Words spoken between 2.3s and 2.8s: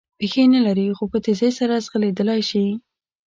شي.